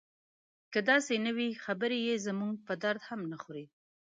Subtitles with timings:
[0.73, 3.65] که داسې نه وي خبرې یې زموږ په درد هم نه خوري.